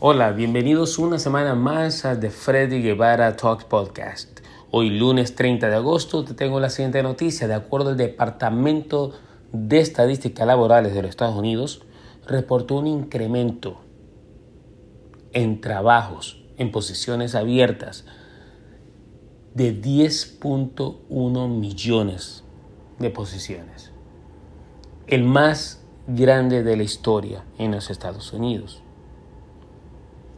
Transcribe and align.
Hola, 0.00 0.30
bienvenidos 0.30 0.96
una 1.00 1.18
semana 1.18 1.56
más 1.56 2.04
a 2.04 2.20
The 2.20 2.30
Freddy 2.30 2.80
Guevara 2.80 3.34
Talks 3.34 3.64
Podcast. 3.64 4.38
Hoy 4.70 4.90
lunes 4.90 5.34
30 5.34 5.68
de 5.68 5.74
agosto 5.74 6.24
te 6.24 6.34
tengo 6.34 6.60
la 6.60 6.70
siguiente 6.70 7.02
noticia. 7.02 7.48
De 7.48 7.54
acuerdo 7.54 7.88
al 7.88 7.96
Departamento 7.96 9.10
de 9.50 9.80
Estadísticas 9.80 10.46
Laborales 10.46 10.94
de 10.94 11.02
los 11.02 11.08
Estados 11.08 11.34
Unidos, 11.34 11.82
reportó 12.28 12.76
un 12.76 12.86
incremento 12.86 13.80
en 15.32 15.60
trabajos, 15.60 16.44
en 16.58 16.70
posiciones 16.70 17.34
abiertas, 17.34 18.04
de 19.54 19.82
10.1 19.82 21.48
millones 21.48 22.44
de 23.00 23.10
posiciones. 23.10 23.90
El 25.08 25.24
más 25.24 25.82
grande 26.06 26.62
de 26.62 26.76
la 26.76 26.84
historia 26.84 27.44
en 27.58 27.72
los 27.72 27.90
Estados 27.90 28.32
Unidos. 28.32 28.84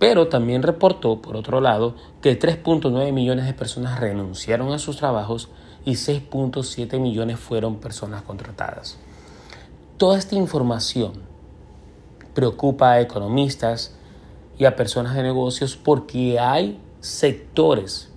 Pero 0.00 0.28
también 0.28 0.62
reportó, 0.62 1.20
por 1.20 1.36
otro 1.36 1.60
lado, 1.60 1.94
que 2.22 2.36
3.9 2.36 3.12
millones 3.12 3.44
de 3.44 3.52
personas 3.52 4.00
renunciaron 4.00 4.72
a 4.72 4.78
sus 4.78 4.96
trabajos 4.96 5.50
y 5.84 5.92
6.7 5.92 6.98
millones 6.98 7.38
fueron 7.38 7.76
personas 7.76 8.22
contratadas. 8.22 8.98
Toda 9.98 10.18
esta 10.18 10.36
información 10.36 11.12
preocupa 12.32 12.92
a 12.92 13.00
economistas 13.02 13.94
y 14.58 14.64
a 14.64 14.74
personas 14.74 15.14
de 15.14 15.22
negocios 15.22 15.76
porque 15.76 16.40
hay 16.40 16.80
sectores 17.00 18.10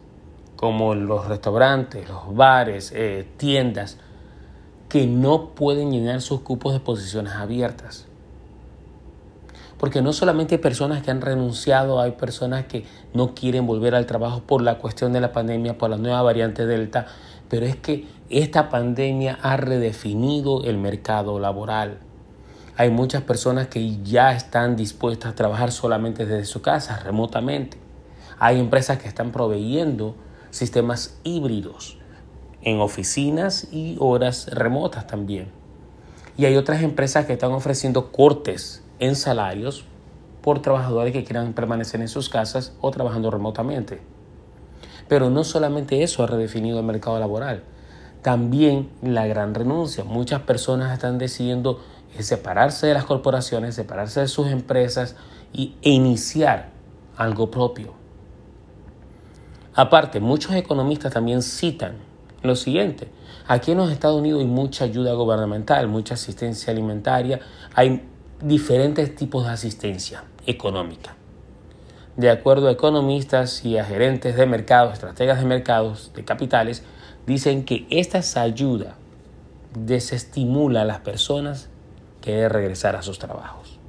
como 0.55 0.95
los 0.95 1.27
restaurantes, 1.27 2.07
los 2.07 2.33
bares, 2.33 2.93
eh, 2.95 3.27
tiendas, 3.35 3.97
que 4.87 5.05
no 5.05 5.49
pueden 5.49 5.91
llenar 5.91 6.21
sus 6.21 6.39
cupos 6.39 6.71
de 6.71 6.79
posiciones 6.79 7.33
abiertas. 7.33 8.07
Porque 9.83 10.01
no 10.01 10.13
solamente 10.13 10.55
hay 10.55 10.61
personas 10.61 11.03
que 11.03 11.11
han 11.11 11.19
renunciado, 11.19 11.99
hay 11.99 12.11
personas 12.11 12.67
que 12.67 12.85
no 13.13 13.35
quieren 13.35 13.67
volver 13.67 13.95
al 13.95 14.05
trabajo 14.05 14.41
por 14.47 14.61
la 14.61 14.77
cuestión 14.77 15.11
de 15.11 15.19
la 15.19 15.33
pandemia, 15.33 15.77
por 15.77 15.89
la 15.89 15.97
nueva 15.97 16.21
variante 16.21 16.65
Delta, 16.65 17.07
pero 17.49 17.65
es 17.65 17.75
que 17.75 18.07
esta 18.29 18.69
pandemia 18.69 19.37
ha 19.41 19.57
redefinido 19.57 20.63
el 20.63 20.77
mercado 20.77 21.37
laboral. 21.37 21.97
Hay 22.77 22.91
muchas 22.91 23.23
personas 23.23 23.67
que 23.67 24.01
ya 24.03 24.31
están 24.31 24.77
dispuestas 24.77 25.33
a 25.33 25.35
trabajar 25.35 25.73
solamente 25.73 26.25
desde 26.25 26.45
su 26.45 26.61
casa, 26.61 26.99
remotamente. 26.99 27.75
Hay 28.39 28.61
empresas 28.61 28.99
que 28.99 29.09
están 29.09 29.33
proveyendo 29.33 30.15
sistemas 30.49 31.19
híbridos 31.25 31.97
en 32.61 32.79
oficinas 32.79 33.67
y 33.69 33.97
horas 33.99 34.47
remotas 34.49 35.07
también. 35.07 35.49
Y 36.37 36.45
hay 36.45 36.55
otras 36.55 36.83
empresas 36.83 37.25
que 37.25 37.33
están 37.33 37.51
ofreciendo 37.51 38.13
cortes 38.13 38.82
en 38.99 39.15
salarios 39.15 39.85
por 40.41 40.61
trabajadores 40.61 41.13
que 41.13 41.23
quieran 41.23 41.53
permanecer 41.53 42.01
en 42.01 42.07
sus 42.07 42.29
casas 42.29 42.75
o 42.81 42.91
trabajando 42.91 43.31
remotamente. 43.31 44.01
Pero 45.07 45.29
no 45.29 45.43
solamente 45.43 46.03
eso 46.03 46.23
ha 46.23 46.27
redefinido 46.27 46.79
el 46.79 46.85
mercado 46.85 47.19
laboral, 47.19 47.63
también 48.21 48.89
la 49.01 49.25
gran 49.27 49.53
renuncia. 49.53 50.03
Muchas 50.03 50.41
personas 50.41 50.93
están 50.93 51.17
decidiendo 51.17 51.81
separarse 52.19 52.87
de 52.87 52.93
las 52.93 53.05
corporaciones, 53.05 53.75
separarse 53.75 54.21
de 54.21 54.27
sus 54.27 54.47
empresas 54.47 55.15
y, 55.51 55.75
e 55.81 55.89
iniciar 55.89 56.69
algo 57.17 57.49
propio. 57.49 57.93
Aparte, 59.75 60.19
muchos 60.19 60.53
economistas 60.53 61.13
también 61.13 61.41
citan 61.41 61.95
lo 62.43 62.55
siguiente. 62.55 63.07
Aquí 63.47 63.71
en 63.71 63.77
los 63.77 63.91
Estados 63.91 64.19
Unidos 64.19 64.41
hay 64.41 64.47
mucha 64.47 64.85
ayuda 64.85 65.13
gubernamental, 65.13 65.87
mucha 65.87 66.13
asistencia 66.13 66.71
alimentaria, 66.71 67.39
hay 67.73 68.07
diferentes 68.41 69.15
tipos 69.15 69.45
de 69.45 69.51
asistencia 69.51 70.23
económica. 70.45 71.15
De 72.15 72.29
acuerdo 72.29 72.67
a 72.67 72.71
economistas 72.71 73.65
y 73.65 73.77
a 73.77 73.85
gerentes 73.85 74.35
de 74.35 74.45
mercados, 74.45 74.93
estrategas 74.93 75.39
de 75.39 75.45
mercados, 75.45 76.11
de 76.15 76.23
capitales, 76.23 76.83
dicen 77.25 77.65
que 77.65 77.87
esta 77.89 78.19
ayuda 78.41 78.95
desestimula 79.73 80.81
a 80.81 80.85
las 80.85 80.99
personas 80.99 81.69
que 82.21 82.47
regresar 82.49 82.95
a 82.95 83.01
sus 83.01 83.17
trabajos. 83.19 83.79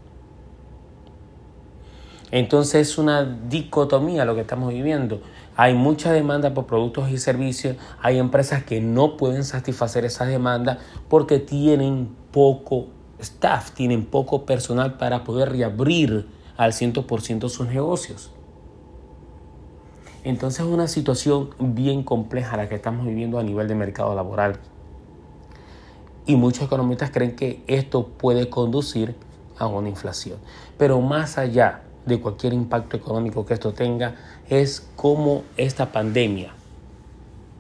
Entonces 2.31 2.89
es 2.89 2.99
una 2.99 3.25
dicotomía 3.25 4.25
lo 4.25 4.35
que 4.35 4.41
estamos 4.41 4.71
viviendo. 4.71 5.21
Hay 5.57 5.75
mucha 5.75 6.11
demanda 6.11 6.53
por 6.53 6.67
productos 6.67 7.11
y 7.11 7.19
servicios, 7.19 7.77
hay 8.03 8.19
empresas 8.19 8.65
que 8.65 8.81
no 8.81 9.17
pueden 9.17 9.45
satisfacer 9.45 10.05
esa 10.05 10.25
demanda 10.25 10.79
porque 11.09 11.39
tienen 11.39 12.09
poco 12.33 12.89
staff, 13.25 13.73
tienen 13.73 14.05
poco 14.05 14.47
personal 14.47 14.97
para 14.97 15.25
poder 15.25 15.51
reabrir 15.51 16.27
al 16.57 16.73
100% 16.73 17.49
sus 17.49 17.67
negocios. 17.67 18.31
Entonces 20.23 20.61
es 20.61 20.67
una 20.67 20.89
situación 20.89 21.51
bien 21.59 22.03
compleja 22.03 22.57
la 22.57 22.69
que 22.69 22.77
estamos 22.77 23.07
viviendo 23.07 23.39
a 23.39 23.43
nivel 23.43 23.69
de 23.69 23.75
mercado 23.75 24.15
laboral. 24.15 24.59
Y 26.27 26.37
muchos 26.37 26.65
economistas 26.65 27.11
creen 27.11 27.37
que 27.37 27.63
esto 27.67 28.09
puede 28.09 28.49
conducir 28.49 29.15
a 29.59 29.67
una 29.67 29.91
inflación. 29.91 30.39
Pero 30.79 31.01
más 31.03 31.37
allá 31.37 31.83
de 32.07 32.21
cualquier 32.21 32.55
impacto 32.55 32.97
económico 32.97 33.45
que 33.45 33.55
esto 33.55 33.73
tenga 33.73 34.15
es 34.49 34.89
cómo 34.97 35.43
esta 35.57 35.93
pandemia 35.93 36.55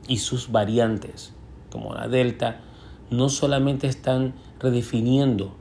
y 0.07 0.19
sus 0.19 0.51
variantes, 0.51 1.33
como 1.71 1.95
la 1.95 2.09
Delta, 2.09 2.61
no 3.10 3.28
solamente 3.28 3.87
están 3.87 4.34
redefiniendo 4.60 5.54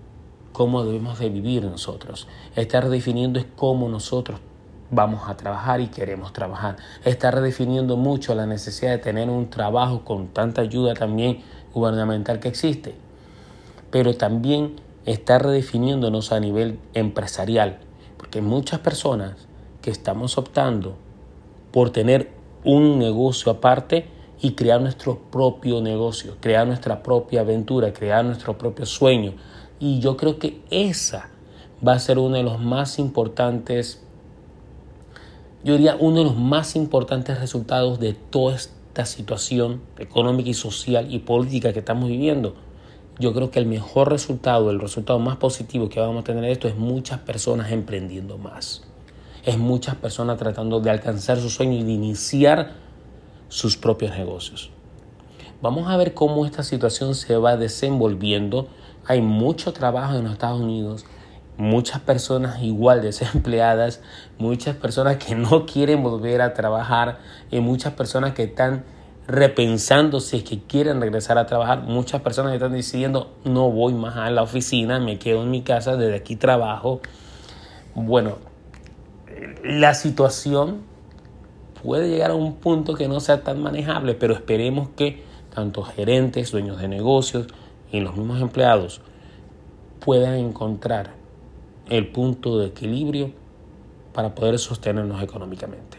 cómo 0.52 0.84
debemos 0.84 1.20
de 1.20 1.30
vivir 1.30 1.64
nosotros, 1.66 2.28
está 2.56 2.82
redefiniendo 2.82 3.40
es 3.40 3.46
cómo 3.56 3.90
nosotros 3.90 4.40
vamos 4.92 5.28
a 5.28 5.36
trabajar 5.36 5.82
y 5.82 5.88
queremos 5.88 6.34
trabajar. 6.34 6.78
Está 7.04 7.32
redefiniendo 7.32 7.98
mucho 7.98 8.36
la 8.36 8.46
necesidad 8.46 8.92
de 8.92 9.00
tener 9.00 9.30
un 9.30 9.50
trabajo 9.50 10.04
con 10.06 10.28
tanta 10.28 10.62
ayuda 10.62 10.94
también 10.94 11.40
gubernamental 11.74 12.40
que 12.40 12.48
existe. 12.48 12.96
Pero 13.90 14.16
también 14.16 14.76
está 15.06 15.40
redefiniéndonos 15.40 16.32
a 16.32 16.40
nivel 16.40 16.80
empresarial 16.94 17.80
porque 18.18 18.42
muchas 18.42 18.80
personas 18.80 19.36
que 19.82 19.92
estamos 19.92 20.38
optando 20.38 20.96
por 21.72 21.90
tener 21.90 22.32
un 22.64 23.00
negocio 23.00 23.52
aparte 23.52 24.08
y 24.44 24.52
crear 24.52 24.80
nuestro 24.80 25.18
propio 25.32 25.82
negocio, 25.82 26.36
crear 26.40 26.68
nuestra 26.68 27.02
propia 27.02 27.42
aventura, 27.42 27.92
crear 27.94 28.24
nuestro 28.24 28.56
propio 28.58 28.86
sueño. 28.86 29.34
Y 29.80 30.00
yo 30.00 30.16
creo 30.16 30.38
que 30.38 30.62
esa 30.70 31.30
va 31.86 31.94
a 31.94 32.00
ser 32.00 32.20
uno 32.20 32.36
de 32.36 32.44
los 32.44 32.60
más 32.60 33.00
importantes, 33.00 34.04
yo 35.64 35.74
diría 35.74 35.98
uno 36.00 36.18
de 36.18 36.24
los 36.26 36.38
más 36.38 36.76
importantes 36.76 37.40
resultados 37.40 38.00
de 38.00 38.14
toda 38.14 38.56
esta 38.56 39.06
situación 39.06 39.82
económica 39.98 40.50
y 40.50 40.54
social 40.54 41.12
y 41.12 41.20
política 41.20 41.74
que 41.74 41.80
estamos 41.80 42.10
viviendo 42.10 42.54
yo 43.20 43.34
creo 43.34 43.52
que 43.52 43.60
el 43.60 43.66
mejor 43.66 44.10
resultado, 44.10 44.72
el 44.72 44.80
resultado 44.80 45.20
más 45.20 45.38
positivo 45.38 45.88
que 45.90 46.00
vamos 46.00 46.22
a 46.22 46.24
tener 46.24 46.44
esto 46.46 46.68
es 46.68 46.76
muchas 46.76 47.20
personas 47.20 47.72
emprendiendo 47.72 48.38
más. 48.38 48.82
Es 49.46 49.58
muchas 49.58 49.96
personas 49.96 50.38
tratando 50.38 50.80
de 50.80 50.90
alcanzar 50.90 51.40
su 51.40 51.50
sueño 51.50 51.74
y 51.74 51.84
de 51.84 51.92
iniciar 51.92 52.83
sus 53.54 53.78
propios 53.78 54.18
negocios. 54.18 54.72
Vamos 55.62 55.88
a 55.88 55.96
ver 55.96 56.16
cómo 56.16 56.44
esta 56.48 56.64
situación 56.64 57.14
se 57.14 57.38
va 57.38 57.56
desenvolviendo. 57.56 58.68
Hay 59.06 59.22
mucho 59.22 59.74
trabajo 59.74 60.16
en 60.16 60.24
los 60.24 60.34
Estados 60.34 60.60
Unidos, 60.60 61.06
muchas 61.56 62.02
personas 62.02 62.64
igual 62.64 63.04
desempleadas, 63.04 64.02
muchas 64.40 64.76
personas 64.76 65.18
que 65.18 65.36
no 65.36 65.68
quieren 65.68 66.02
volver 66.02 66.42
a 66.42 66.56
trabajar 66.56 67.20
y 67.52 67.60
muchas 67.60 67.94
personas 67.94 68.34
que 68.34 68.46
están 68.46 68.86
repensando 69.28 70.20
si 70.20 70.38
es 70.38 70.44
que 70.44 70.64
quieren 70.64 71.00
regresar 71.00 71.38
a 71.38 71.46
trabajar. 71.46 71.84
Muchas 71.84 72.22
personas 72.22 72.56
están 72.56 72.72
decidiendo 72.72 73.36
no 73.44 73.70
voy 73.70 73.94
más 73.94 74.18
a 74.18 74.32
la 74.32 74.42
oficina, 74.42 75.00
me 75.00 75.20
quedo 75.20 75.44
en 75.44 75.52
mi 75.52 75.62
casa, 75.62 75.96
desde 75.96 76.16
aquí 76.16 76.36
trabajo. 76.38 77.02
Bueno, 77.94 78.40
la 79.64 79.94
situación 79.94 80.92
puede 81.84 82.10
llegar 82.10 82.32
a 82.32 82.36
un 82.36 82.56
punto 82.56 82.96
que 82.96 83.08
no 83.08 83.20
sea 83.20 83.44
tan 83.44 83.62
manejable, 83.62 84.16
pero 84.16 84.34
esperemos 84.34 84.90
que 84.96 85.24
tanto 85.54 85.84
gerentes, 85.84 86.52
dueños 86.52 86.80
de 86.80 86.88
negocios 86.88 87.48
y 87.92 88.00
los 88.00 88.16
mismos 88.16 88.42
empleados 88.42 89.02
puedan 90.00 90.36
encontrar 90.36 91.12
el 91.90 92.08
punto 92.08 92.58
de 92.60 92.68
equilibrio 92.68 93.32
para 94.14 94.34
poder 94.34 94.58
sostenernos 94.58 95.22
económicamente. 95.22 95.98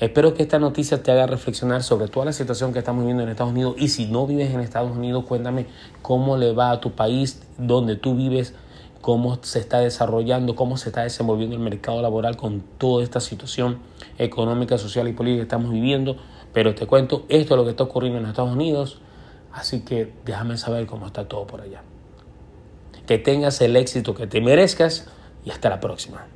Espero 0.00 0.32
que 0.32 0.42
esta 0.42 0.58
noticia 0.58 1.02
te 1.02 1.12
haga 1.12 1.26
reflexionar 1.26 1.82
sobre 1.82 2.08
toda 2.08 2.26
la 2.26 2.32
situación 2.32 2.72
que 2.72 2.78
estamos 2.78 3.02
viviendo 3.02 3.22
en 3.22 3.28
Estados 3.28 3.52
Unidos 3.52 3.74
y 3.76 3.88
si 3.88 4.06
no 4.06 4.26
vives 4.26 4.52
en 4.52 4.60
Estados 4.60 4.96
Unidos, 4.96 5.24
cuéntame 5.26 5.66
cómo 6.00 6.38
le 6.38 6.52
va 6.52 6.70
a 6.70 6.80
tu 6.80 6.92
país, 6.92 7.42
donde 7.58 7.96
tú 7.96 8.16
vives, 8.16 8.54
cómo 9.00 9.38
se 9.42 9.58
está 9.58 9.78
desarrollando, 9.80 10.54
cómo 10.54 10.76
se 10.76 10.90
está 10.90 11.02
desenvolviendo 11.02 11.56
el 11.56 11.62
mercado 11.62 12.02
laboral 12.02 12.36
con 12.36 12.60
toda 12.78 13.02
esta 13.02 13.20
situación 13.20 13.78
económica, 14.18 14.78
social 14.78 15.08
y 15.08 15.12
política 15.12 15.38
que 15.38 15.42
estamos 15.44 15.72
viviendo. 15.72 16.16
Pero 16.52 16.74
te 16.74 16.86
cuento, 16.86 17.24
esto 17.28 17.54
es 17.54 17.58
lo 17.58 17.64
que 17.64 17.70
está 17.70 17.84
ocurriendo 17.84 18.18
en 18.18 18.26
Estados 18.26 18.52
Unidos, 18.52 19.00
así 19.52 19.80
que 19.80 20.12
déjame 20.24 20.56
saber 20.56 20.86
cómo 20.86 21.06
está 21.06 21.28
todo 21.28 21.46
por 21.46 21.60
allá. 21.60 21.82
Que 23.06 23.18
tengas 23.18 23.60
el 23.60 23.76
éxito 23.76 24.14
que 24.14 24.26
te 24.26 24.40
merezcas 24.40 25.08
y 25.44 25.50
hasta 25.50 25.70
la 25.70 25.80
próxima. 25.80 26.26